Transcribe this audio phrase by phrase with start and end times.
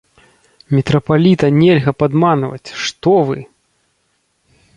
[0.75, 3.39] Мітрапаліта нельга падманваць, што вы!